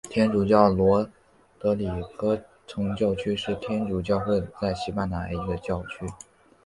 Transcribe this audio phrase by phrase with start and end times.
[0.09, 1.07] 天主教罗
[1.59, 6.07] 德里戈城教区是天主教会在西班牙的一个教区。